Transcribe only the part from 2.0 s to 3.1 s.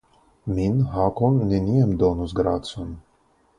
donos gracon.